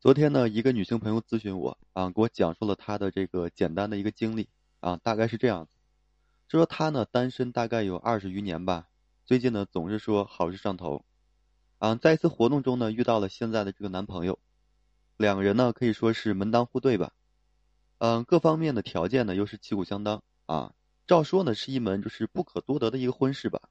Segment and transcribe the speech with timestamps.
[0.00, 5.72] 昨天呢，一个女性朋友咨询我啊，给我讲述了她的这个简单的一个经历啊，大概是这样子。
[6.46, 8.86] 就说她呢单身大概有二十余年吧，
[9.26, 11.04] 最近呢总是说好事上头，
[11.78, 14.38] 啊，在一次活动中呢遇到了现在的这个男朋友，
[15.16, 17.12] 两个人呢可以说是门当户对吧，
[17.98, 20.74] 嗯，各方面的条件呢又是旗鼓相当啊，
[21.08, 23.62] 照说呢是一门就是不可多得的一个婚事吧。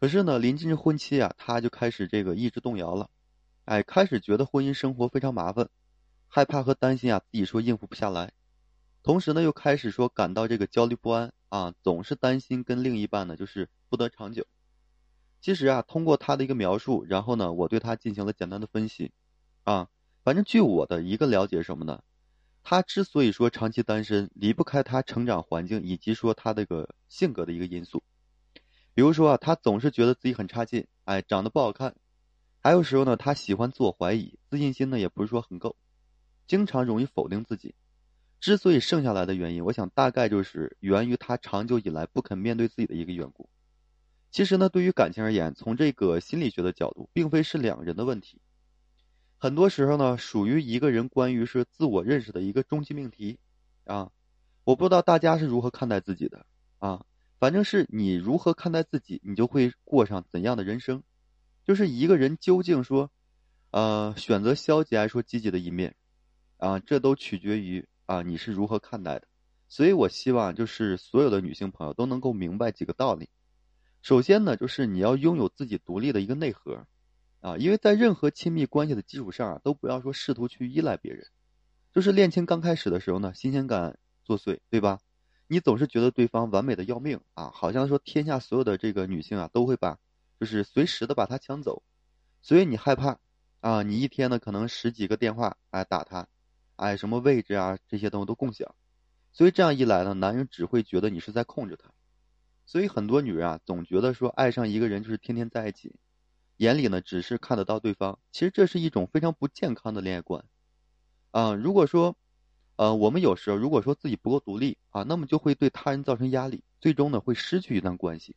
[0.00, 3.08] 可是呢临近婚期啊，她就开始这个意志动摇了。
[3.64, 5.68] 哎，开始觉得婚姻生活非常麻烦，
[6.26, 8.32] 害怕和担心啊，自己说应付不下来，
[9.04, 14.44] 同时呢，又开始说感到这个焦虑不安啊，总是担心跟另一半呢就是不得长久。
[15.40, 19.12] 其实啊，通过他的一个描述，然后呢，我对他进行了简单的分析，
[19.62, 19.88] 啊，
[20.24, 22.02] 反正据我的一个了解什么呢？
[22.64, 28.02] 他之所以说长期单身，离不开他成长环境以及说他这个性格的一个因素，
[28.94, 31.94] 比如说啊，他总是觉得自己很差劲，哎，长得不好看。
[32.64, 35.74] 还有时候呢，他喜欢自我怀疑，自信心呢也不是说很够，
[36.46, 37.74] 经常容易否定自己。
[38.38, 43.48] 之所以剩下来的原因，我想大概就是源于他长久以来不肯面对自己的一个缘故。
[44.30, 48.40] 其实呢，对于感情而言，从这个心理学的角度，并非是两个人的问题，
[49.38, 53.40] 很多时候呢，属于一个人关于是自我认识的一个终极命题
[53.84, 54.12] 啊。
[54.62, 56.46] 我不知道大家是如何看待自己的
[56.78, 57.04] 啊，
[57.40, 61.02] 反正是你如何看待自己，你就会过上怎样的人生。
[61.64, 63.10] 就是一个人究竟说，
[63.70, 65.94] 呃，选择消极还是说积极的一面，
[66.56, 69.28] 啊，这都取决于啊你是如何看待的。
[69.68, 73.28] 所以我希望就是所有的女性朋友都能够明白几个道理。
[74.02, 76.84] 首先呢，就是你要拥有自己独立的一个内核，
[77.40, 81.26] 啊，因为在任何亲密关系的基础上啊，都不要说试图去依赖别人。
[81.94, 84.98] 就是恋情刚开始的时候呢，新鲜感作祟，对吧？
[85.46, 89.98] 你总是觉得对方完美的要命啊，好像说天下所有的这个女性啊都会把。
[90.42, 91.84] 就是随时的把他抢走，
[92.40, 93.20] 所以你害怕
[93.60, 93.84] 啊！
[93.84, 96.26] 你一天呢可能十几个电话哎打他，
[96.74, 98.74] 哎什么位置啊这些东西都共享，
[99.32, 101.92] 所以这样一来呢，男人只会觉得你是在控制他，
[102.66, 105.94] 所以很多女人啊总觉得说爱上一个人就是天天在一起，
[106.56, 110.44] 眼里呢只是看得到对方，其实这是一种非常不健康的恋爱观
[111.30, 111.54] 啊！
[111.54, 112.16] 如果说
[112.74, 118.34] 呃我们有时候如果说自己不够独立啊，那么就会对他人造成压力，最终呢会失去一段关系。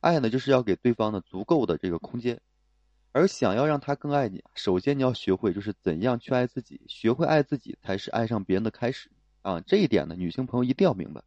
[0.00, 2.40] 爱呢，就是要给对方呢足够的这个空间，
[3.12, 9.10] 而想要让他更爱你，首先你要学会就是怎样去爱自己，学会爱自己才是爱上别人的开始
[9.42, 9.60] 啊！
[9.62, 11.24] 这一点呢，女性朋友一定要明白。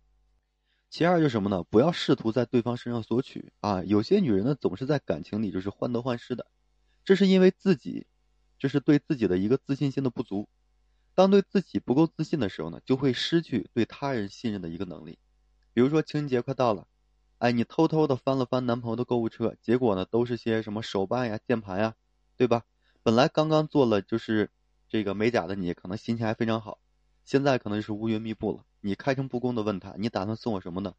[0.90, 1.63] 其二就是什么呢？
[1.63, 3.84] 不要试图在对方身上索取啊！
[3.84, 6.46] 有些女人呢，总是在感情里就是患得患失的，
[7.03, 8.08] 这是因为自己
[8.58, 10.47] 就是对自己的一个自信心的不足。
[11.16, 15.18] 当对自己不够自信的时候呢，就会失去对他人信任的一个能力。
[15.74, 16.88] 比如说情人节快到了。
[17.40, 21.96] 哎，你偷偷的翻了翻男朋友的购物车，结果呢，都是些什么手办呀、键盘呀，
[22.36, 22.64] 对吧？
[23.02, 24.52] 本来刚刚做了就是
[24.90, 26.80] 这个美甲的你，可能心情还非常好，
[27.24, 28.66] 现在可能就是乌云密布了。
[28.82, 30.94] 你开诚布公的问他，你打算送我什么呢？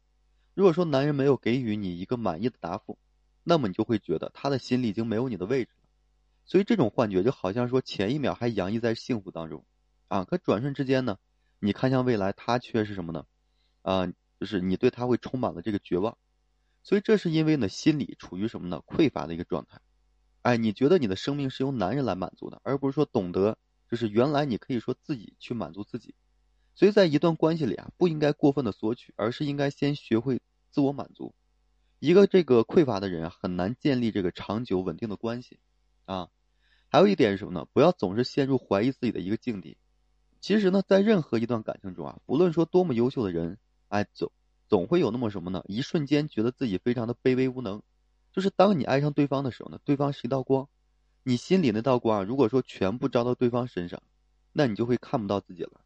[0.55, 2.97] 如果说男人没有给予你一个满意的答复，
[3.43, 5.83] 那么你就会觉得他的心里已经没有你的位置了。
[6.45, 9.63] 所以这种幻觉就好像说前一秒还洋溢在幸福当中，
[10.07, 11.19] 啊，可转瞬之间呢，
[11.59, 13.27] 你看向未来，他却是什么呢？
[13.83, 14.07] 啊，
[14.39, 16.17] 就是你对他会充满了这个绝望。
[16.83, 18.81] 所以这是因为呢，心理处于什么呢？
[18.87, 19.79] 匮乏的一个状态。
[20.41, 23.57] 哎，你觉得你的生命是由男人来满足的，而不是说懂得，
[23.89, 26.15] 就是原来你可以说自己去满足自己。
[26.73, 31.35] 所以在一段关系里啊，不应该过分的索取，而是应该先学会自我满足。
[31.99, 35.59] 一个这个匮乏的人啊，很难建立这个长久稳定的关系
[36.05, 36.29] 啊。
[36.89, 37.67] 还有一点是什么呢？
[37.71, 39.77] 不要总是陷入怀疑自己的一个境地。
[40.39, 43.59] 其实呢，在任何一段感情中啊，不论说多么优秀的人，
[43.89, 44.31] 哎，走。
[44.71, 45.61] 总会有那么什么呢？
[45.67, 47.81] 一瞬间觉得自己非常的卑微无能，
[48.31, 50.69] 就是当你爱上对方的时候呢，对方是一道光，
[51.23, 54.01] 你心里那道光如果说全部照到对方身上，
[54.53, 55.81] 那你就会看不到自己了。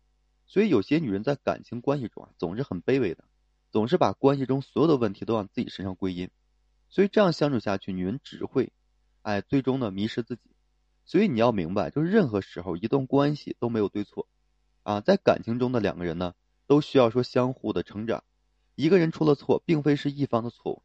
[0.46, 3.24] 所以有些女人在感情关系中啊，总是很卑微的，
[3.72, 6.30] 总是把关系中所有的问题都往自己身上归因，
[6.88, 8.72] 所以这样相处下去，女人只会，
[9.24, 10.52] 哎，最终呢迷失自己。
[11.06, 14.28] 所以你要明白，就是任何时候一段关系都没有对错，
[14.84, 16.36] 啊，在感情中的两个人呢，
[16.68, 18.24] 都需要说相互的成长。
[18.76, 20.84] 一个人出了错，并非是一方的错误，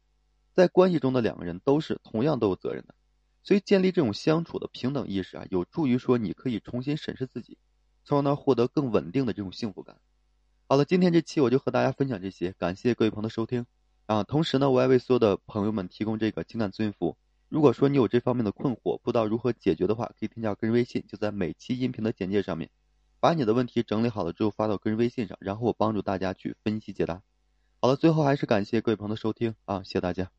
[0.53, 2.95] 在关系中的两个人都是同样都有责任的，
[3.43, 7.57] 所以建立这种相处的平等意识啊，有助于说你可以重新审视自己，
[8.03, 9.97] 从而呢获得更稳定的这种幸福感。
[10.67, 13.65] 好了，今天这期我就和大家分享这些，感谢各位朋友的收听
[14.05, 14.23] 啊！
[14.23, 17.17] 同时呢，我也为所有的朋友们提供这个情感咨询服务。
[17.49, 22.69] 如果说你有这方面的困惑，不知道如何解决的话，可以添加个人微信，就在每期音频的简介上面，
[23.19, 27.21] 把你的问题整理好了之后发到个人微信上，然后我帮助大家去分析解答。
[27.83, 30.29] 好了，最后还是感谢各位朋友的收听啊，谢谢大家。